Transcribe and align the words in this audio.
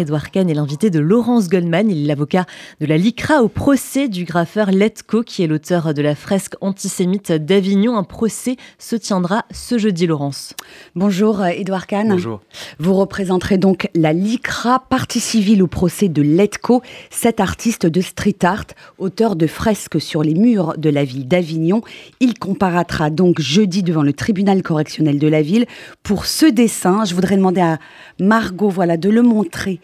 Edouard 0.00 0.30
Kahn 0.30 0.48
est 0.48 0.54
l'invité 0.54 0.88
de 0.88 0.98
Laurence 0.98 1.48
Goldman. 1.48 1.90
Il 1.90 2.04
est 2.04 2.06
l'avocat 2.06 2.46
de 2.80 2.86
la 2.86 2.96
LICRA 2.96 3.42
au 3.42 3.48
procès 3.48 4.08
du 4.08 4.24
graffeur 4.24 4.70
Letko, 4.70 5.22
qui 5.22 5.42
est 5.42 5.46
l'auteur 5.46 5.92
de 5.92 6.00
la 6.00 6.14
fresque 6.14 6.54
antisémite 6.62 7.32
d'Avignon. 7.32 7.98
Un 7.98 8.02
procès 8.02 8.56
se 8.78 8.96
tiendra 8.96 9.44
ce 9.50 9.76
jeudi, 9.76 10.06
Laurence. 10.06 10.54
Bonjour, 10.96 11.44
Edouard 11.44 11.86
Kahn. 11.86 12.08
Bonjour. 12.08 12.40
Vous 12.78 12.94
représenterez 12.94 13.58
donc 13.58 13.90
la 13.94 14.14
LICRA, 14.14 14.86
partie 14.88 15.20
civile 15.20 15.62
au 15.62 15.66
procès 15.66 16.08
de 16.08 16.22
Letko, 16.22 16.82
cet 17.10 17.38
artiste 17.38 17.84
de 17.84 18.00
street 18.00 18.38
art, 18.42 18.66
auteur 18.98 19.36
de 19.36 19.46
fresques 19.46 20.00
sur 20.00 20.22
les 20.22 20.34
murs 20.34 20.78
de 20.78 20.88
la 20.88 21.04
ville 21.04 21.28
d'Avignon. 21.28 21.82
Il 22.20 22.38
comparaîtra 22.38 23.10
donc 23.10 23.40
jeudi 23.40 23.82
devant 23.82 24.02
le 24.02 24.14
tribunal 24.14 24.62
correctionnel 24.62 25.18
de 25.18 25.28
la 25.28 25.42
ville 25.42 25.66
pour 26.02 26.24
ce 26.24 26.46
dessin. 26.46 27.04
Je 27.04 27.14
voudrais 27.14 27.36
demander 27.36 27.60
à 27.60 27.78
Margot 28.18 28.70
voilà, 28.70 28.96
de 28.96 29.10
le 29.10 29.20
montrer 29.20 29.80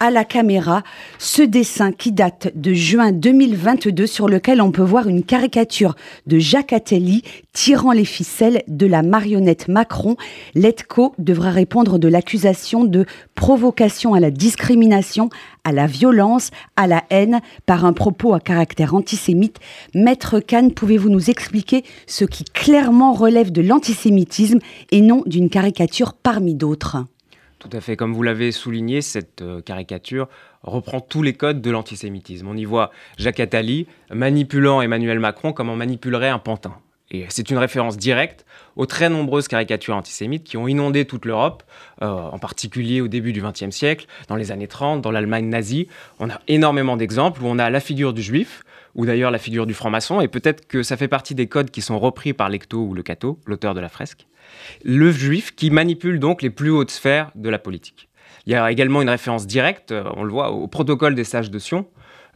à 0.00 0.10
la 0.10 0.24
caméra 0.24 0.82
ce 1.18 1.42
dessin 1.42 1.92
qui 1.92 2.12
date 2.12 2.52
de 2.54 2.72
juin 2.72 3.12
2022 3.12 4.06
sur 4.06 4.28
lequel 4.28 4.60
on 4.60 4.70
peut 4.70 4.82
voir 4.82 5.08
une 5.08 5.22
caricature 5.22 5.94
de 6.26 6.38
Jacques 6.38 6.72
Attali 6.72 7.22
tirant 7.52 7.92
les 7.92 8.04
ficelles 8.04 8.62
de 8.68 8.86
la 8.86 9.02
marionnette 9.02 9.68
Macron. 9.68 10.16
Letco 10.54 11.14
devra 11.18 11.50
répondre 11.50 11.98
de 11.98 12.08
l'accusation 12.08 12.84
de 12.84 13.06
provocation 13.34 14.14
à 14.14 14.20
la 14.20 14.30
discrimination, 14.30 15.30
à 15.64 15.72
la 15.72 15.86
violence, 15.86 16.50
à 16.76 16.86
la 16.86 17.04
haine 17.10 17.40
par 17.64 17.84
un 17.84 17.92
propos 17.92 18.34
à 18.34 18.40
caractère 18.40 18.94
antisémite. 18.94 19.58
Maître 19.94 20.40
Kahn, 20.40 20.72
pouvez-vous 20.72 21.08
nous 21.08 21.30
expliquer 21.30 21.84
ce 22.06 22.24
qui 22.24 22.44
clairement 22.44 23.12
relève 23.12 23.52
de 23.52 23.62
l'antisémitisme 23.62 24.58
et 24.90 25.00
non 25.00 25.22
d'une 25.26 25.48
caricature 25.48 26.14
parmi 26.14 26.54
d'autres? 26.54 27.06
Tout 27.68 27.76
à 27.76 27.80
fait. 27.80 27.96
Comme 27.96 28.12
vous 28.12 28.22
l'avez 28.22 28.52
souligné, 28.52 29.00
cette 29.00 29.42
euh, 29.42 29.60
caricature 29.60 30.28
reprend 30.62 31.00
tous 31.00 31.22
les 31.22 31.32
codes 31.32 31.60
de 31.60 31.70
l'antisémitisme. 31.70 32.46
On 32.46 32.56
y 32.56 32.64
voit 32.64 32.90
Jacques 33.16 33.40
Attali 33.40 33.86
manipulant 34.10 34.82
Emmanuel 34.82 35.18
Macron 35.18 35.52
comme 35.52 35.70
on 35.70 35.76
manipulerait 35.76 36.28
un 36.28 36.38
pantin. 36.38 36.76
Et 37.10 37.26
c'est 37.28 37.50
une 37.50 37.58
référence 37.58 37.96
directe 37.96 38.44
aux 38.76 38.86
très 38.86 39.08
nombreuses 39.08 39.46
caricatures 39.46 39.94
antisémites 39.94 40.44
qui 40.44 40.56
ont 40.56 40.66
inondé 40.66 41.04
toute 41.04 41.26
l'Europe, 41.26 41.62
euh, 42.02 42.06
en 42.06 42.38
particulier 42.38 43.00
au 43.00 43.08
début 43.08 43.32
du 43.32 43.42
XXe 43.42 43.70
siècle, 43.70 44.06
dans 44.28 44.36
les 44.36 44.52
années 44.52 44.68
30, 44.68 45.00
dans 45.00 45.10
l'Allemagne 45.10 45.48
nazie. 45.48 45.88
On 46.18 46.28
a 46.30 46.40
énormément 46.48 46.96
d'exemples 46.96 47.42
où 47.42 47.46
on 47.46 47.58
a 47.58 47.70
la 47.70 47.80
figure 47.80 48.12
du 48.12 48.22
juif, 48.22 48.64
ou 48.94 49.06
d'ailleurs 49.06 49.30
la 49.30 49.38
figure 49.38 49.66
du 49.66 49.74
franc-maçon, 49.74 50.20
et 50.20 50.28
peut-être 50.28 50.66
que 50.66 50.82
ça 50.82 50.96
fait 50.96 51.08
partie 51.08 51.34
des 51.34 51.46
codes 51.46 51.70
qui 51.70 51.82
sont 51.82 51.98
repris 51.98 52.32
par 52.32 52.48
Lecto 52.48 52.78
ou 52.78 52.94
Le 52.94 53.02
Cato, 53.02 53.40
l'auteur 53.46 53.74
de 53.74 53.80
la 53.80 53.88
fresque 53.88 54.26
le 54.84 55.10
juif 55.12 55.54
qui 55.54 55.70
manipule 55.70 56.18
donc 56.18 56.42
les 56.42 56.50
plus 56.50 56.70
hautes 56.70 56.90
sphères 56.90 57.30
de 57.34 57.48
la 57.48 57.58
politique. 57.58 58.08
Il 58.46 58.52
y 58.52 58.56
a 58.56 58.70
également 58.70 59.02
une 59.02 59.08
référence 59.08 59.46
directe, 59.46 59.92
euh, 59.92 60.04
on 60.16 60.24
le 60.24 60.30
voit, 60.30 60.50
au 60.50 60.66
protocole 60.66 61.14
des 61.14 61.24
sages 61.24 61.50
de 61.50 61.58
Sion, 61.58 61.86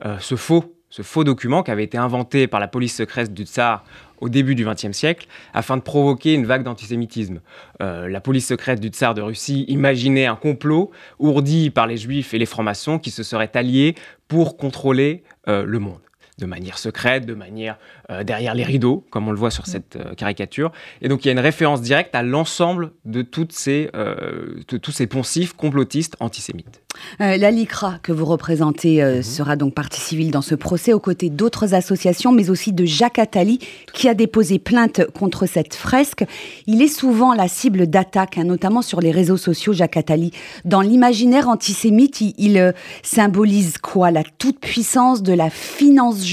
euh, 0.05 0.17
ce 0.21 0.37
faux 0.37 0.75
ce 0.91 1.03
faux 1.03 1.23
document 1.23 1.63
qui 1.63 1.71
avait 1.71 1.85
été 1.85 1.99
inventé 1.99 2.47
par 2.47 2.61
la 2.61 2.67
police 2.67 2.97
secrète 2.97 3.35
du 3.35 3.43
tsar 3.43 3.85
au 4.23 4.31
début 4.31 4.55
du 4.55 4.65
XXe 4.65 4.93
siècle 4.93 5.27
afin 5.53 5.77
de 5.77 5.83
provoquer 5.83 6.33
une 6.33 6.47
vague 6.47 6.63
d'antisémitisme. 6.63 7.43
Euh, 7.83 8.09
la 8.09 8.23
police 8.23 8.47
secrète 8.47 8.81
du 8.81 8.89
tsar 8.89 9.13
de 9.13 9.21
Russie 9.21 9.67
imaginait 9.69 10.25
un 10.25 10.35
complot 10.35 10.91
ourdi 11.19 11.69
par 11.69 11.87
les 11.87 11.99
juifs 11.99 12.33
et 12.33 12.39
les 12.39 12.47
francs-maçons 12.47 12.99
qui 12.99 13.11
se 13.11 13.23
seraient 13.23 13.55
alliés 13.55 13.97
pour 14.29 14.57
contrôler 14.57 15.25
le 15.47 15.79
monde 15.79 16.08
de 16.39 16.47
manière 16.47 16.79
secrète, 16.79 17.27
de 17.27 17.35
manière 17.35 17.79
euh, 18.11 18.23
derrière 18.23 18.55
les 18.55 18.65
rideaux, 18.65 19.05
comme 19.11 19.29
on 19.29 19.33
le 19.33 19.39
voit 19.39 19.51
sur 19.51 19.65
mm. 19.65 19.71
cette 19.71 19.97
euh, 19.97 20.15
caricature. 20.15 20.73
Et 21.03 21.09
donc 21.09 21.25
il 21.25 21.29
y 21.29 21.31
a 21.31 21.33
une 21.33 21.41
référence 21.41 21.83
directe 21.83 22.15
à 22.15 22.23
l'ensemble 22.23 22.93
de, 23.05 23.23
toutes 23.23 23.53
ces, 23.53 23.91
euh, 23.95 24.55
de 24.69 24.77
tous 24.77 24.93
ces 24.93 25.07
poncifs 25.07 25.53
complotistes 25.55 26.17
antisémites. 26.21 26.81
la 27.19 27.51
LICRA 27.51 27.99
que 28.03 28.13
vous 28.13 28.25
représentez 28.25 28.99
mm-hmm. 28.99 29.23
sera 29.23 29.57
donc 29.57 29.75
partie 29.75 30.01
civile 30.01 30.31
dans 30.31 30.43
ce 30.43 30.55
procès 30.55 30.93
aux 30.93 31.01
côtés 31.01 31.31
d'autres 31.31 31.75
associations, 31.75 32.33
mais 32.33 32.51
aussi 32.51 32.73
de 32.73 32.85
Jacques 32.85 33.19
Attali 33.19 33.59
qui 33.93 34.09
a 34.09 34.15
déposé 34.15 34.59
plainte 34.59 35.05
contre 35.13 35.47
cette 35.47 35.75
fresque. 35.75 36.25
Il 36.67 36.83
est 36.83 36.89
souvent 36.89 37.35
la 37.35 37.49
cible 37.49 37.89
d'attaques, 37.89 38.39
hein, 38.39 38.45
notamment 38.45 38.83
sur 38.83 39.01
les 39.01 39.11
réseaux 39.11 39.37
sociaux, 39.37 39.73
Jacques 39.73 39.97
Attali. 39.97 40.33
Dans 40.65 40.81
l'imaginaire 40.81 41.49
antisémite, 41.49 42.21
il, 42.21 42.35
il 42.39 42.75
symbolise 43.03 43.79
quoi? 43.79 44.11
La 44.11 44.23
toute-puissance 44.23 45.23
de 45.23 45.33
la 45.33 45.51
finance 45.51 46.28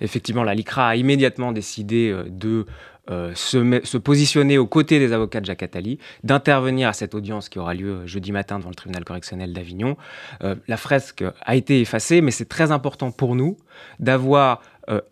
Effectivement, 0.00 0.44
la 0.44 0.54
LICRA 0.54 0.88
a 0.88 0.96
immédiatement 0.96 1.52
décidé 1.52 2.10
euh, 2.10 2.24
de 2.28 2.66
euh, 3.10 3.32
se, 3.34 3.96
positionner 3.96 4.58
aux 4.58 4.66
côtés 4.66 4.98
des 4.98 5.12
avocats 5.12 5.40
de 5.40 5.46
Jacques 5.46 5.62
Attali, 5.62 5.98
d'intervenir 6.24 6.88
à 6.88 6.92
cette 6.92 7.14
audience 7.14 7.48
qui 7.48 7.58
aura 7.58 7.72
lieu 7.72 7.90
euh, 7.90 8.06
jeudi 8.06 8.32
matin 8.32 8.58
devant 8.58 8.68
le 8.68 8.74
tribunal 8.74 9.04
correctionnel 9.04 9.52
d'Avignon. 9.52 9.96
la 10.40 10.76
fresque 10.76 11.24
a 11.40 11.56
été 11.56 11.80
effacée, 11.80 12.20
mais 12.20 12.30
c'est 12.30 12.48
très 12.48 12.70
important 12.70 13.10
pour 13.10 13.34
nous 13.34 13.56
d'avoir 13.98 14.60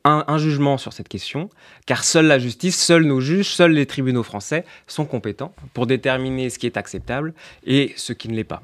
un, 0.05 0.25
un, 0.27 0.39
jugement 0.39 0.79
sur 0.79 0.93
cette 0.93 1.09
question, 1.09 1.51
car 1.85 2.05
seule 2.05 2.27
la 2.27 2.39
justice, 2.39 2.79
seuls 2.83 3.05
nos 3.05 3.21
juges, 3.21 3.49
seuls 3.49 3.73
les 3.73 3.87
tribunaux 3.87 4.23
français 4.23 4.65
sont 4.87 5.05
compétents 5.05 5.55
pour 5.75 5.87
déterminer 5.87 6.49
ce 6.49 6.59
qui 6.59 6.67
est 6.67 6.79
acceptable 6.79 7.35
et 7.67 7.93
ce 7.97 8.13
qui 8.15 8.29
ne 8.29 8.37
l'est 8.37 8.45
pas. 8.45 8.63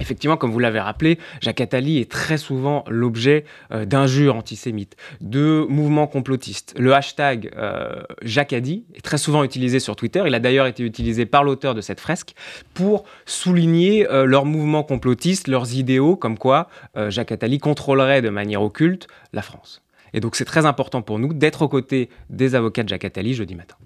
Effectivement, 0.00 0.36
comme 0.36 0.50
vous 0.50 0.58
l'avez 0.58 0.80
rappelé, 0.80 1.18
Jacques 1.40 1.60
Attali 1.60 1.98
est 1.98 2.10
très 2.10 2.38
souvent 2.38 2.84
l'objet 2.88 3.44
euh, 3.72 3.84
d'injures 3.84 4.36
antisémites, 4.36 4.96
de 5.20 5.66
mouvements 5.68 6.06
complotistes. 6.06 6.74
Le 6.78 6.94
hashtag 6.94 7.52
euh, 7.56 8.02
Jacques 8.22 8.52
est 8.52 9.02
très 9.02 9.18
souvent 9.18 9.44
utilisé 9.44 9.80
sur 9.80 9.94
Twitter. 9.94 10.22
Il 10.26 10.34
a 10.34 10.40
d'ailleurs 10.40 10.66
été 10.66 10.82
utilisé 10.82 11.26
par 11.26 11.44
l'auteur 11.44 11.74
de 11.74 11.80
cette 11.80 12.00
fresque 12.00 12.34
pour 12.74 13.04
souligner 13.26 14.10
euh, 14.10 14.24
leurs 14.24 14.46
mouvements 14.46 14.82
complotistes, 14.82 15.46
leurs 15.46 15.74
idéaux, 15.74 16.16
comme 16.16 16.38
quoi 16.38 16.68
Jacques 17.08 17.32
Attali 17.32 17.58
contrôlerait 17.58 18.22
de 18.22 18.28
manière 18.28 18.62
occulte 18.62 19.08
la 19.32 19.42
France. 19.42 19.82
Et 20.14 20.20
donc 20.20 20.36
c'est 20.36 20.44
très 20.44 20.66
important 20.66 21.02
pour 21.02 21.18
nous 21.18 21.32
d'être 21.32 21.62
aux 21.62 21.68
côtés 21.68 22.08
des 22.30 22.54
avocats 22.54 22.82
de 22.82 22.88
Jacques 22.88 23.06
jeudi 23.32 23.54
matin. 23.54 23.76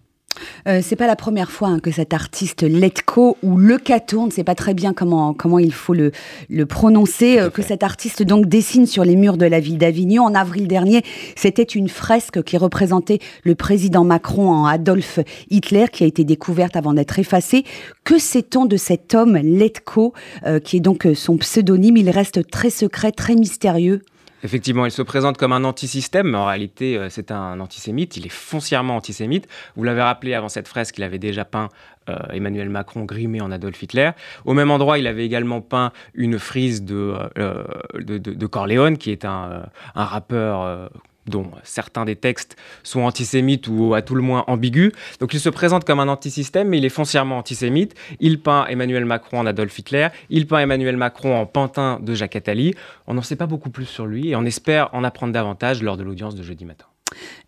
Euh, 0.68 0.80
c'est 0.82 0.96
pas 0.96 1.06
la 1.06 1.16
première 1.16 1.50
fois 1.50 1.68
hein, 1.68 1.78
que 1.78 1.90
cet 1.90 2.14
artiste 2.14 2.62
Letko 2.62 3.36
ou 3.42 3.56
Le 3.56 3.78
Cato, 3.78 4.20
on 4.20 4.26
ne 4.26 4.30
sait 4.30 4.44
pas 4.44 4.54
très 4.54 4.74
bien 4.74 4.92
comment, 4.92 5.34
comment 5.34 5.58
il 5.58 5.72
faut 5.72 5.94
le, 5.94 6.12
le 6.48 6.66
prononcer, 6.66 7.38
euh, 7.38 7.50
que 7.50 7.62
cet 7.62 7.82
artiste 7.82 8.22
donc 8.22 8.46
dessine 8.46 8.86
sur 8.86 9.04
les 9.04 9.16
murs 9.16 9.36
de 9.36 9.46
la 9.46 9.60
ville 9.60 9.78
d'Avignon. 9.78 10.24
En 10.24 10.34
avril 10.34 10.68
dernier, 10.68 11.02
c'était 11.36 11.62
une 11.62 11.88
fresque 11.88 12.42
qui 12.42 12.56
représentait 12.56 13.18
le 13.44 13.54
président 13.54 14.04
Macron 14.04 14.50
en 14.50 14.66
Adolf 14.66 15.20
Hitler, 15.50 15.86
qui 15.92 16.04
a 16.04 16.06
été 16.06 16.24
découverte 16.24 16.76
avant 16.76 16.94
d'être 16.94 17.18
effacée. 17.18 17.64
Que 18.04 18.18
sait-on 18.18 18.66
de 18.66 18.76
cet 18.76 19.14
homme 19.14 19.36
Letko, 19.36 20.12
euh, 20.46 20.60
qui 20.60 20.78
est 20.78 20.80
donc 20.80 21.06
son 21.14 21.36
pseudonyme? 21.36 21.96
Il 21.96 22.10
reste 22.10 22.50
très 22.50 22.70
secret, 22.70 23.12
très 23.12 23.34
mystérieux. 23.34 24.02
Effectivement, 24.46 24.86
il 24.86 24.92
se 24.92 25.02
présente 25.02 25.38
comme 25.38 25.52
un 25.52 25.64
antisystème, 25.64 26.30
mais 26.30 26.38
en 26.38 26.44
réalité, 26.44 26.96
euh, 26.96 27.08
c'est 27.10 27.32
un 27.32 27.58
antisémite. 27.58 28.16
Il 28.16 28.26
est 28.26 28.32
foncièrement 28.32 28.94
antisémite. 28.94 29.48
Vous 29.74 29.82
l'avez 29.82 30.02
rappelé 30.02 30.34
avant 30.34 30.48
cette 30.48 30.68
fresque, 30.68 30.98
il 30.98 31.02
avait 31.02 31.18
déjà 31.18 31.44
peint 31.44 31.68
euh, 32.08 32.16
Emmanuel 32.32 32.70
Macron 32.70 33.04
grimé 33.04 33.40
en 33.40 33.50
Adolf 33.50 33.82
Hitler. 33.82 34.12
Au 34.44 34.54
même 34.54 34.70
endroit, 34.70 35.00
il 35.00 35.08
avait 35.08 35.26
également 35.26 35.60
peint 35.60 35.90
une 36.14 36.38
frise 36.38 36.84
de, 36.84 37.16
euh, 37.38 38.46
Corleone, 38.48 38.98
qui 38.98 39.10
est 39.10 39.24
un 39.24 39.64
rappeur 39.96 40.90
dont 41.26 41.50
certains 41.62 42.04
des 42.04 42.16
textes 42.16 42.56
sont 42.82 43.02
antisémites 43.02 43.68
ou 43.68 43.94
à 43.94 44.02
tout 44.02 44.14
le 44.14 44.22
moins 44.22 44.44
ambigus. 44.46 44.92
Donc 45.20 45.34
il 45.34 45.40
se 45.40 45.48
présente 45.48 45.84
comme 45.84 46.00
un 46.00 46.08
antisystème, 46.08 46.68
mais 46.68 46.78
il 46.78 46.84
est 46.84 46.90
foncièrement 46.90 47.38
antisémite. 47.38 47.94
Il 48.20 48.40
peint 48.40 48.66
Emmanuel 48.66 49.04
Macron 49.04 49.40
en 49.40 49.46
Adolf 49.46 49.78
Hitler, 49.78 50.08
il 50.30 50.46
peint 50.46 50.58
Emmanuel 50.58 50.96
Macron 50.96 51.36
en 51.36 51.46
pantin 51.46 51.98
de 52.00 52.14
Jacques 52.14 52.36
Attali. 52.36 52.74
On 53.06 53.14
n'en 53.14 53.22
sait 53.22 53.36
pas 53.36 53.46
beaucoup 53.46 53.70
plus 53.70 53.86
sur 53.86 54.06
lui 54.06 54.30
et 54.30 54.36
on 54.36 54.44
espère 54.44 54.90
en 54.92 55.04
apprendre 55.04 55.32
davantage 55.32 55.82
lors 55.82 55.96
de 55.96 56.02
l'audience 56.02 56.34
de 56.34 56.42
jeudi 56.42 56.64
matin. 56.64 56.86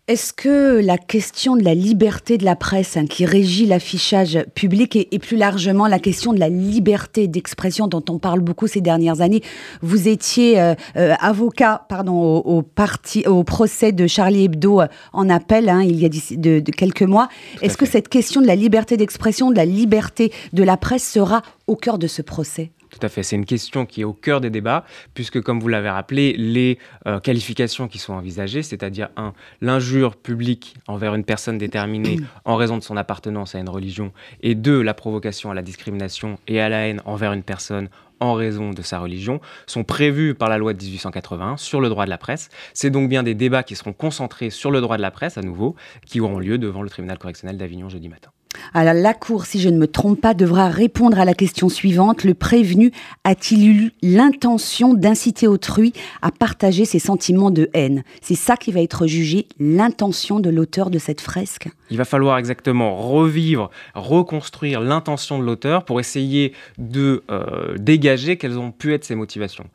Est-ce 0.09 0.33
que 0.33 0.81
la 0.83 0.97
question 0.97 1.55
de 1.55 1.63
la 1.63 1.75
liberté 1.75 2.39
de 2.39 2.43
la 2.43 2.55
presse 2.55 2.97
hein, 2.97 3.05
qui 3.05 3.27
régit 3.27 3.67
l'affichage 3.67 4.43
public 4.55 4.95
et, 4.95 5.19
plus 5.19 5.37
largement 5.37 5.85
la 5.85 5.99
question 5.99 6.33
de 6.33 6.39
la 6.39 6.49
liberté 6.49 7.27
d'expression 7.27 7.85
dont 7.85 8.03
on 8.09 8.17
parle 8.17 8.39
beaucoup 8.39 8.65
ces 8.65 8.81
dernières 8.81 9.21
années, 9.21 9.43
vous 9.83 10.07
étiez 10.07 10.59
euh, 10.59 10.73
euh, 10.97 11.13
avocat 11.19 11.85
pardon, 11.89 12.37
au, 12.37 12.63
parti, 12.63 13.27
au 13.27 13.43
procès 13.43 13.91
de 13.91 14.07
Charlie 14.07 14.45
Hebdo 14.45 14.81
euh, 14.81 14.87
en 15.13 15.29
appel 15.29 15.69
hein, 15.69 15.83
il 15.83 15.99
y 15.99 16.05
a 16.05 16.09
de, 16.09 16.59
de 16.59 16.71
quelques 16.71 17.03
mois. 17.03 17.29
Est-ce 17.61 17.77
que 17.77 17.85
cette 17.85 18.09
question 18.09 18.41
de 18.41 18.47
la 18.47 18.55
liberté 18.55 18.97
d'expression, 18.97 19.51
de 19.51 19.57
la 19.57 19.65
liberté 19.65 20.33
de 20.53 20.63
la 20.63 20.75
presse 20.75 21.07
sera 21.07 21.43
au 21.67 21.75
cœur 21.75 21.99
de 21.99 22.07
ce 22.07 22.23
procès? 22.23 22.71
Tout 22.89 22.99
à 23.01 23.09
fait. 23.09 23.23
C'est 23.23 23.35
une 23.35 23.45
question 23.45 23.85
qui 23.85 24.01
est 24.01 24.03
au 24.03 24.13
cœur 24.13 24.41
des 24.41 24.49
débats, 24.49 24.85
puisque, 25.13 25.41
comme 25.41 25.59
vous 25.59 25.67
l'avez 25.67 25.89
rappelé, 25.89 26.33
les 26.37 26.79
euh, 27.07 27.19
qualifications 27.19 27.87
qui 27.87 27.99
sont 27.99 28.13
envisagées, 28.13 28.63
c'est-à-dire, 28.63 29.09
un, 29.15 29.33
l'injure 29.61 30.15
publique 30.15 30.75
envers 30.87 31.15
une 31.15 31.23
personne 31.23 31.57
déterminée 31.57 32.17
en 32.45 32.55
raison 32.55 32.77
de 32.77 32.83
son 32.83 32.97
appartenance 32.97 33.55
à 33.55 33.59
une 33.59 33.69
religion, 33.69 34.11
et 34.41 34.55
deux, 34.55 34.81
la 34.81 34.93
provocation 34.93 35.51
à 35.51 35.53
la 35.53 35.61
discrimination 35.61 36.39
et 36.47 36.59
à 36.59 36.69
la 36.69 36.87
haine 36.87 37.01
envers 37.05 37.33
une 37.33 37.43
personne 37.43 37.89
en 38.19 38.33
raison 38.33 38.71
de 38.71 38.81
sa 38.81 38.99
religion, 38.99 39.39
sont 39.65 39.85
prévues 39.85 40.35
par 40.35 40.49
la 40.49 40.57
loi 40.57 40.73
de 40.73 40.83
1881 40.83 41.55
sur 41.55 41.79
le 41.79 41.87
droit 41.87 42.03
de 42.03 42.09
la 42.09 42.17
presse. 42.17 42.49
C'est 42.73 42.89
donc 42.89 43.07
bien 43.07 43.23
des 43.23 43.33
débats 43.33 43.63
qui 43.63 43.77
seront 43.77 43.93
concentrés 43.93 44.49
sur 44.49 44.71
le 44.71 44.81
droit 44.81 44.97
de 44.97 45.01
la 45.01 45.11
presse, 45.11 45.37
à 45.37 45.41
nouveau, 45.41 45.75
qui 46.05 46.19
auront 46.19 46.39
lieu 46.39 46.57
devant 46.57 46.81
le 46.81 46.89
tribunal 46.89 47.17
correctionnel 47.17 47.57
d'Avignon 47.57 47.87
jeudi 47.87 48.09
matin. 48.09 48.31
Alors 48.73 48.93
la 48.93 49.13
Cour, 49.13 49.45
si 49.45 49.59
je 49.59 49.69
ne 49.69 49.77
me 49.77 49.87
trompe 49.87 50.21
pas, 50.21 50.33
devra 50.33 50.69
répondre 50.69 51.19
à 51.19 51.25
la 51.25 51.33
question 51.33 51.69
suivante. 51.69 52.23
Le 52.23 52.33
prévenu 52.33 52.91
a-t-il 53.23 53.67
eu 53.67 53.91
l'intention 54.01 54.93
d'inciter 54.93 55.47
autrui 55.47 55.93
à 56.21 56.31
partager 56.31 56.85
ses 56.85 56.99
sentiments 56.99 57.51
de 57.51 57.69
haine? 57.73 58.03
C'est 58.21 58.35
ça 58.35 58.57
qui 58.57 58.71
va 58.71 58.81
être 58.81 59.07
jugé, 59.07 59.47
l'intention 59.59 60.39
de 60.39 60.49
l'auteur 60.49 60.89
de 60.89 60.99
cette 60.99 61.21
fresque 61.21 61.69
Il 61.89 61.97
va 61.97 62.05
falloir 62.05 62.37
exactement 62.37 62.95
revivre, 62.95 63.69
reconstruire 63.95 64.81
l'intention 64.81 65.39
de 65.39 65.43
l'auteur 65.43 65.85
pour 65.85 65.99
essayer 65.99 66.53
de 66.77 67.23
euh, 67.31 67.75
dégager 67.77 68.37
quelles 68.37 68.57
ont 68.57 68.71
pu 68.71 68.93
être 68.93 69.05
ses 69.05 69.15
motivations. 69.15 69.65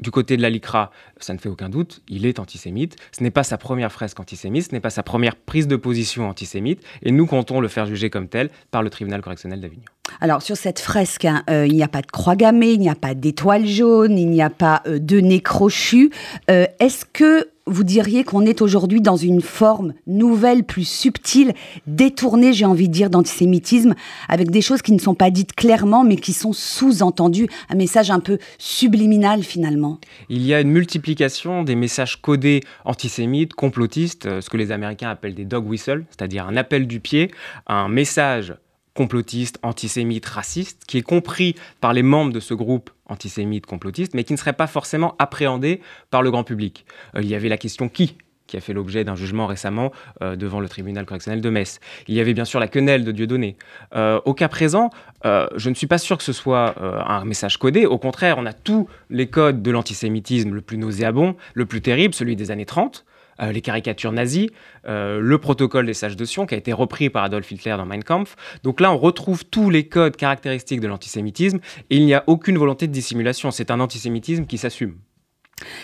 Du 0.00 0.12
côté 0.12 0.36
de 0.36 0.42
la 0.42 0.50
LICRA, 0.50 0.92
ça 1.18 1.34
ne 1.34 1.38
fait 1.38 1.48
aucun 1.48 1.68
doute, 1.68 2.02
il 2.08 2.24
est 2.24 2.38
antisémite. 2.38 2.94
Ce 3.10 3.20
n'est 3.22 3.32
pas 3.32 3.42
sa 3.42 3.58
première 3.58 3.90
fresque 3.90 4.20
antisémite, 4.20 4.68
ce 4.68 4.72
n'est 4.72 4.80
pas 4.80 4.90
sa 4.90 5.02
première 5.02 5.34
prise 5.34 5.66
de 5.66 5.74
position 5.74 6.28
antisémite, 6.28 6.82
et 7.02 7.10
nous 7.10 7.26
comptons 7.26 7.58
le 7.60 7.66
faire 7.66 7.86
juger 7.86 8.08
comme 8.08 8.28
tel 8.28 8.50
par 8.70 8.84
le 8.84 8.90
tribunal 8.90 9.22
correctionnel 9.22 9.60
d'Avignon. 9.60 9.82
Alors 10.20 10.40
sur 10.40 10.56
cette 10.56 10.78
fresque, 10.78 11.24
hein, 11.24 11.42
euh, 11.50 11.66
il 11.66 11.74
n'y 11.74 11.82
a 11.82 11.88
pas 11.88 12.02
de 12.02 12.06
croix 12.06 12.36
gammée, 12.36 12.70
il 12.70 12.80
n'y 12.80 12.88
a 12.88 12.94
pas 12.94 13.14
d'étoile 13.14 13.66
jaune, 13.66 14.16
il 14.16 14.30
n'y 14.30 14.40
a 14.42 14.50
pas 14.50 14.82
euh, 14.86 15.00
de 15.00 15.18
nez 15.18 15.40
crochu. 15.40 16.10
Euh, 16.48 16.66
est-ce 16.78 17.04
que 17.04 17.48
vous 17.68 17.84
diriez 17.84 18.24
qu'on 18.24 18.44
est 18.44 18.62
aujourd'hui 18.62 19.00
dans 19.00 19.16
une 19.16 19.40
forme 19.40 19.94
nouvelle, 20.06 20.64
plus 20.64 20.88
subtile, 20.88 21.52
détournée, 21.86 22.52
j'ai 22.52 22.64
envie 22.64 22.88
de 22.88 22.92
dire, 22.92 23.10
d'antisémitisme, 23.10 23.94
avec 24.28 24.50
des 24.50 24.60
choses 24.60 24.82
qui 24.82 24.92
ne 24.92 24.98
sont 24.98 25.14
pas 25.14 25.30
dites 25.30 25.54
clairement, 25.54 26.04
mais 26.04 26.16
qui 26.16 26.32
sont 26.32 26.52
sous-entendues, 26.52 27.48
un 27.68 27.76
message 27.76 28.10
un 28.10 28.20
peu 28.20 28.38
subliminal 28.58 29.42
finalement. 29.42 29.98
Il 30.28 30.44
y 30.44 30.54
a 30.54 30.60
une 30.60 30.70
multiplication 30.70 31.62
des 31.62 31.74
messages 31.74 32.20
codés 32.20 32.62
antisémites, 32.84 33.54
complotistes, 33.54 34.26
euh, 34.26 34.40
ce 34.40 34.50
que 34.50 34.56
les 34.56 34.72
Américains 34.72 35.10
appellent 35.10 35.34
des 35.34 35.44
dog 35.44 35.66
whistles, 35.66 36.04
c'est-à-dire 36.10 36.46
un 36.46 36.56
appel 36.56 36.86
du 36.86 37.00
pied, 37.00 37.30
un 37.66 37.88
message 37.88 38.54
complotiste, 38.98 39.60
antisémite, 39.62 40.26
raciste, 40.26 40.82
qui 40.88 40.98
est 40.98 41.02
compris 41.02 41.54
par 41.80 41.92
les 41.92 42.02
membres 42.02 42.32
de 42.32 42.40
ce 42.40 42.52
groupe 42.52 42.90
antisémite, 43.06 43.64
complotiste, 43.64 44.12
mais 44.12 44.24
qui 44.24 44.32
ne 44.32 44.36
serait 44.36 44.54
pas 44.54 44.66
forcément 44.66 45.14
appréhendé 45.20 45.80
par 46.10 46.20
le 46.20 46.32
grand 46.32 46.42
public. 46.42 46.84
Euh, 47.14 47.22
il 47.22 47.28
y 47.28 47.36
avait 47.36 47.48
la 47.48 47.58
question 47.58 47.88
qui 47.88 48.16
qui 48.48 48.56
a 48.56 48.60
fait 48.60 48.72
l'objet 48.72 49.04
d'un 49.04 49.14
jugement 49.14 49.46
récemment 49.46 49.92
euh, 50.22 50.34
devant 50.34 50.58
le 50.58 50.70
tribunal 50.70 51.04
correctionnel 51.04 51.42
de 51.42 51.50
Metz. 51.50 51.80
Il 52.08 52.14
y 52.14 52.20
avait 52.20 52.32
bien 52.32 52.46
sûr 52.46 52.58
la 52.58 52.66
quenelle 52.66 53.04
de 53.04 53.12
Dieudonné. 53.12 53.56
Euh, 53.94 54.22
au 54.24 54.32
cas 54.32 54.48
présent, 54.48 54.88
je 55.22 55.68
ne 55.68 55.74
suis 55.74 55.86
pas 55.86 55.98
sûr 55.98 56.16
que 56.16 56.24
ce 56.24 56.32
soit 56.32 56.74
un 56.80 57.24
message 57.26 57.58
codé. 57.58 57.84
Au 57.84 57.98
contraire, 57.98 58.36
on 58.38 58.46
a 58.46 58.54
tous 58.54 58.88
les 59.10 59.26
codes 59.28 59.62
de 59.62 59.70
l'antisémitisme 59.70 60.54
le 60.54 60.62
plus 60.62 60.78
nauséabond, 60.78 61.36
le 61.52 61.66
plus 61.66 61.82
terrible, 61.82 62.14
celui 62.14 62.36
des 62.36 62.50
années 62.50 62.64
30. 62.64 63.04
Euh, 63.40 63.52
les 63.52 63.60
caricatures 63.60 64.12
nazies, 64.12 64.50
euh, 64.86 65.20
le 65.20 65.38
protocole 65.38 65.86
des 65.86 65.94
sages 65.94 66.16
de 66.16 66.24
Sion 66.24 66.44
qui 66.46 66.54
a 66.54 66.58
été 66.58 66.72
repris 66.72 67.08
par 67.08 67.22
Adolf 67.22 67.50
Hitler 67.52 67.74
dans 67.76 67.86
Mein 67.86 68.02
Kampf. 68.02 68.34
Donc 68.64 68.80
là, 68.80 68.92
on 68.92 68.98
retrouve 68.98 69.44
tous 69.44 69.70
les 69.70 69.86
codes 69.86 70.16
caractéristiques 70.16 70.80
de 70.80 70.88
l'antisémitisme 70.88 71.58
et 71.90 71.96
il 71.96 72.04
n'y 72.04 72.14
a 72.14 72.24
aucune 72.26 72.58
volonté 72.58 72.88
de 72.88 72.92
dissimulation. 72.92 73.50
C'est 73.50 73.70
un 73.70 73.78
antisémitisme 73.80 74.46
qui 74.46 74.58
s'assume. 74.58 74.96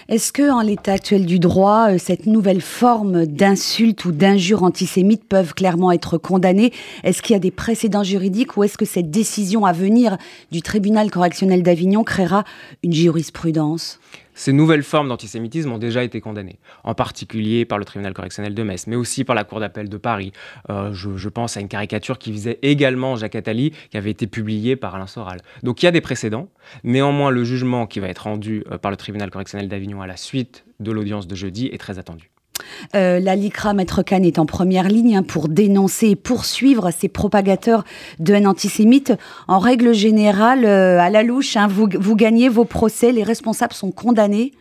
Est-ce 0.09 0.33
que, 0.33 0.51
en 0.51 0.61
l'état 0.61 0.93
actuel 0.93 1.27
du 1.27 1.39
droit, 1.39 1.91
euh, 1.91 1.99
cette 1.99 2.27
nouvelle 2.27 2.61
forme 2.61 3.27
d'insulte 3.27 4.05
ou 4.05 4.13
d'injure 4.13 4.63
antisémite 4.63 5.25
peuvent 5.25 5.55
clairement 5.55 5.93
être 5.93 6.19
condamnées? 6.19 6.73
Est-ce 7.03 7.23
qu'il 7.23 7.35
y 7.35 7.37
a 7.37 7.41
des 7.41 7.51
précédents 7.51 8.05
juridiques 8.05 8.57
ou 8.57 8.65
est-ce 8.65 8.79
que 8.79 8.85
cette 8.85 9.11
décision 9.11 9.65
à 9.65 9.73
venir 9.73 10.17
du 10.53 10.63
tribunal 10.63 11.11
correctionnel 11.11 11.63
d'Avignon 11.63 12.05
créera 12.05 12.45
une 12.83 12.93
jurisprudence? 12.93 13.99
Ces 14.35 14.53
nouvelles 14.53 14.83
formes 14.83 15.09
d'antisémitisme 15.09 15.73
ont 15.73 15.79
déjà 15.79 16.03
été 16.05 16.21
condamnées, 16.21 16.59
en 16.83 16.95
particulier 16.95 17.65
par 17.65 17.79
le 17.79 17.85
tribunal 17.85 18.13
correctionnel 18.13 18.55
de 18.55 18.63
Metz, 18.63 18.87
mais 18.87 18.97
aussi 18.97 19.25
par 19.25 19.35
la 19.35 19.45
Cour 19.45 19.61
d'appel 19.61 19.89
de 19.89 19.97
Paris. 19.97 20.33
Euh, 20.71 20.93
je, 20.93 21.29
pense 21.29 21.57
à 21.57 21.61
une 21.61 21.69
caricature 21.69 22.19
qui 22.19 22.33
visait 22.33 22.59
également 22.63 23.17
Jacques 23.17 23.37
Attali, 23.37 23.73
qui 23.91 23.97
avait 23.97 24.11
été 24.11 24.27
publiée 24.27 24.77
par 24.77 24.95
Alain 24.95 25.07
Soral. 25.07 25.41
Donc 25.63 25.83
il 25.83 25.87
y 25.87 25.89
a 25.89 25.93
des 25.93 26.01
précédents. 26.01 26.49
Néanmoins, 26.83 27.31
le 27.31 27.45
jugement 27.45 27.87
qui 27.87 28.01
va 28.01 28.09
être 28.09 28.25
rendu 28.25 28.65
euh, 28.71 28.79
par 28.79 28.91
le 28.91 28.97
tribunal 28.97 29.31
correctionnel 29.31 29.69
d'Avignon 29.69 30.03
à 30.03 30.07
la 30.07 30.17
suite 30.17 30.65
de 30.81 30.91
l'audience 30.91 31.27
de 31.27 31.35
jeudi 31.35 31.69
est 31.73 31.79
très 31.79 31.99
attendu. 31.99 32.34
Euh, 32.95 33.21
la 33.21 33.37
LICRA 33.37 33.75
Maître 33.75 34.03
Kahn 34.03 34.25
est 34.25 34.39
en 34.39 34.47
première 34.47 34.89
ligne 34.89 35.17
hein, 35.17 35.23
pour 35.23 35.49
dénoncer 35.49 36.09
et 36.09 36.17
poursuivre 36.17 36.91
ces 36.91 37.09
propagateurs 37.09 37.85
de 38.19 38.35
haine 38.35 38.47
antisémite. 38.47 39.13
En 39.49 39.59
règle 39.59 39.93
générale, 39.93 40.65
euh, 40.65 41.01
à 41.01 41.11
la 41.11 41.23
louche, 41.23 41.57
hein, 41.57 41.67
vous, 41.69 42.17
gagnez 42.17 42.49
vos 42.49 42.65
procès, 42.65 43.13
les 43.13 43.23
responsables 43.23 43.75
sont 43.75 43.91
condamnés. 43.91 44.53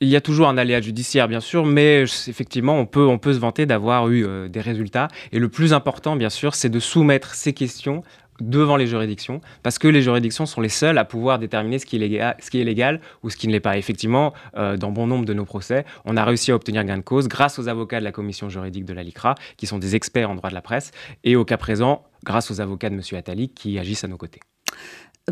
Il 0.00 0.08
y 0.08 0.16
a 0.16 0.20
toujours 0.20 0.48
un 0.48 0.58
aléa 0.58 0.80
judiciaire, 0.80 1.28
bien 1.28 1.40
sûr, 1.40 1.64
mais 1.64 2.02
effectivement, 2.02 2.78
on 2.78 2.84
peut, 2.84 3.06
on 3.06 3.16
peut 3.16 3.32
se 3.32 3.38
vanter 3.38 3.64
d'avoir 3.64 4.08
eu 4.08 4.26
euh, 4.26 4.48
des 4.48 4.60
résultats. 4.60 5.08
Et 5.32 5.38
le 5.38 5.48
plus 5.48 5.72
important, 5.72 6.16
bien 6.16 6.30
sûr, 6.30 6.54
c'est 6.54 6.68
de 6.68 6.80
soumettre 6.80 7.34
ces 7.34 7.52
questions 7.52 8.02
devant 8.40 8.76
les 8.76 8.86
juridictions, 8.86 9.40
parce 9.62 9.78
que 9.78 9.88
les 9.88 10.02
juridictions 10.02 10.46
sont 10.46 10.60
les 10.60 10.68
seules 10.68 10.98
à 10.98 11.04
pouvoir 11.04 11.38
déterminer 11.38 11.78
ce 11.78 11.86
qui 11.86 11.96
est 11.96 12.64
légal, 12.64 13.00
ou 13.22 13.30
ce 13.30 13.36
qui 13.36 13.46
ne 13.48 13.52
l'est 13.52 13.60
pas. 13.60 13.76
Effectivement, 13.78 14.32
euh, 14.56 14.76
dans 14.76 14.90
bon 14.90 15.06
nombre 15.06 15.24
de 15.24 15.34
nos 15.34 15.44
procès, 15.44 15.84
on 16.04 16.16
a 16.16 16.24
réussi 16.24 16.50
à 16.52 16.54
obtenir 16.54 16.84
gain 16.84 16.98
de 16.98 17.02
cause 17.02 17.28
grâce 17.28 17.58
aux 17.58 17.68
avocats 17.68 18.00
de 18.00 18.04
la 18.04 18.12
commission 18.12 18.48
juridique 18.48 18.84
de 18.84 18.94
la 18.94 19.02
LICRA, 19.02 19.34
qui 19.56 19.66
sont 19.66 19.78
des 19.78 19.96
experts 19.96 20.30
en 20.30 20.34
droit 20.34 20.50
de 20.50 20.54
la 20.54 20.62
presse, 20.62 20.90
et 21.22 21.36
au 21.36 21.44
cas 21.44 21.56
présent, 21.56 22.04
grâce 22.24 22.50
aux 22.50 22.60
avocats 22.60 22.90
de 22.90 22.94
M. 22.94 23.02
Attali, 23.16 23.50
qui 23.50 23.78
agissent 23.78 24.04
à 24.04 24.08
nos 24.08 24.16
côtés. 24.16 24.40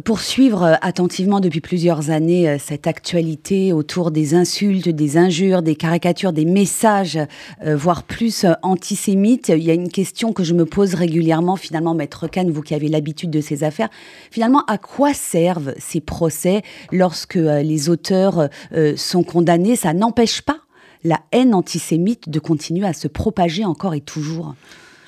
Pour 0.07 0.21
suivre 0.21 0.63
euh, 0.63 0.75
attentivement 0.81 1.39
depuis 1.39 1.61
plusieurs 1.61 2.09
années 2.09 2.49
euh, 2.49 2.57
cette 2.59 2.87
actualité 2.87 3.75
autour 3.75 4.11
des 4.11 4.35
insultes, 4.35 4.89
des 4.89 5.19
injures, 5.19 5.61
des 5.61 5.77
caricatures, 5.77 6.33
des 6.33 6.47
messages, 6.47 7.19
euh, 7.63 7.77
voire 7.77 8.03
plus 8.03 8.47
antisémites, 8.63 9.51
il 9.51 9.63
y 9.63 9.71
a 9.71 9.75
une 9.75 9.91
question 9.91 10.33
que 10.33 10.45
je 10.45 10.55
me 10.55 10.65
pose 10.65 10.95
régulièrement, 10.95 11.57
finalement, 11.57 11.93
Maître 11.93 12.27
Kahn, 12.27 12.51
vous 12.51 12.63
qui 12.63 12.75
avez 12.75 12.89
l'habitude 12.89 13.29
de 13.29 13.43
ces 13.43 13.65
affaires, 13.65 13.91
finalement, 14.31 14.65
à 14.65 14.79
quoi 14.79 15.13
servent 15.13 15.75
ces 15.77 16.01
procès 16.01 16.63
lorsque 16.91 17.35
les 17.35 17.91
auteurs 17.91 18.49
sont 18.97 19.23
condamnés? 19.23 19.77
Ça 19.77 19.93
n'empêche 19.93 20.41
pas 20.41 20.61
la 21.05 21.21
haine 21.33 21.53
antisémite 21.55 22.31
de 22.31 22.39
continuer 22.39 22.87
à 22.87 22.95
se 22.95 23.09
propager 23.09 23.67
encore 23.67 23.93
et 23.93 24.01
toujours. 24.01 24.55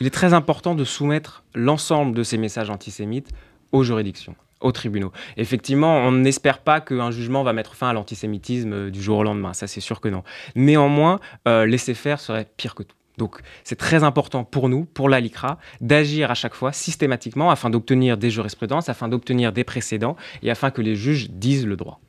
Il 0.00 0.06
est 0.06 0.10
très 0.10 0.34
important 0.34 0.74
de 0.74 0.84
soumettre 0.84 1.42
l'ensemble 1.54 2.14
de 2.14 2.22
ces 2.22 2.36
messages 2.36 2.68
antisémites 2.68 3.30
aux 3.72 3.82
juridictions 3.82 4.34
aux 4.64 4.72
tribunaux. 4.72 5.12
Effectivement, 5.36 5.98
on 5.98 6.10
n'espère 6.10 6.58
pas 6.58 6.80
qu'un 6.80 7.10
jugement 7.10 7.44
va 7.44 7.52
mettre 7.52 7.74
fin 7.74 7.90
à 7.90 7.92
l'antisémitisme 7.92 8.72
euh, 8.72 8.90
du 8.90 9.00
jour 9.00 9.18
au 9.18 9.22
lendemain, 9.22 9.52
ça 9.52 9.66
c'est 9.66 9.80
sûr 9.80 10.00
que 10.00 10.08
non. 10.08 10.24
Néanmoins, 10.56 11.20
euh, 11.46 11.66
laisser 11.66 11.94
faire 11.94 12.18
serait 12.18 12.48
pire 12.56 12.74
que 12.74 12.82
tout. 12.82 12.96
Donc 13.18 13.40
c'est 13.62 13.76
très 13.76 14.02
important 14.02 14.42
pour 14.42 14.68
nous, 14.68 14.86
pour 14.86 15.08
la 15.08 15.20
LICRA, 15.20 15.58
d'agir 15.80 16.30
à 16.30 16.34
chaque 16.34 16.54
fois 16.54 16.72
systématiquement 16.72 17.50
afin 17.50 17.70
d'obtenir 17.70 18.16
des 18.16 18.30
jurisprudences, 18.30 18.88
afin 18.88 19.08
d'obtenir 19.08 19.52
des 19.52 19.62
précédents 19.62 20.16
et 20.42 20.50
afin 20.50 20.70
que 20.70 20.82
les 20.82 20.96
juges 20.96 21.30
disent 21.30 21.66
le 21.66 21.76
droit. 21.76 22.00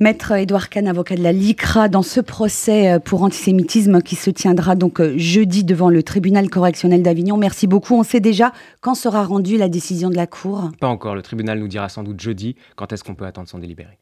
Maître 0.00 0.32
Édouard 0.32 0.68
Kahn, 0.68 0.86
avocat 0.86 1.16
de 1.16 1.22
la 1.22 1.32
LICRA, 1.32 1.88
dans 1.88 2.02
ce 2.02 2.20
procès 2.20 2.92
euh, 2.92 2.98
pour 3.00 3.22
antisémitisme 3.22 4.00
qui 4.00 4.14
se 4.14 4.30
tiendra 4.30 4.76
donc 4.76 5.00
euh, 5.00 5.14
jeudi 5.16 5.64
devant 5.64 5.90
le 5.90 6.04
tribunal 6.04 6.48
correctionnel 6.50 7.02
d'Avignon. 7.02 7.36
Merci 7.36 7.66
beaucoup. 7.66 7.96
On 7.96 8.04
sait 8.04 8.20
déjà 8.20 8.52
quand 8.80 8.94
sera 8.94 9.24
rendue 9.24 9.56
la 9.56 9.68
décision 9.68 10.08
de 10.10 10.16
la 10.16 10.26
Cour 10.28 10.70
Pas 10.80 10.86
encore. 10.86 11.14
Le 11.14 11.22
tribunal 11.22 11.58
nous 11.58 11.68
dira 11.68 11.88
sans 11.88 12.04
doute 12.04 12.20
jeudi 12.20 12.54
quand 12.76 12.92
est-ce 12.92 13.02
qu'on 13.02 13.14
peut 13.16 13.26
attendre 13.26 13.48
son 13.48 13.58
délibéré. 13.58 13.98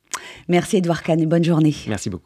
Merci 0.48 0.78
Édouard 0.78 1.02
Kahn 1.02 1.20
et 1.20 1.26
bonne 1.26 1.44
journée. 1.44 1.74
Merci 1.88 2.10
beaucoup. 2.10 2.24